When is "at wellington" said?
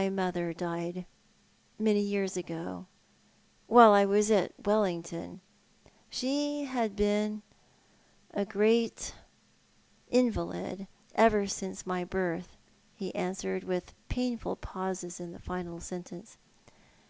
4.30-5.42